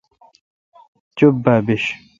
چپ 1.17 1.33
با 1.43 1.55
بیش۔ 1.67 1.83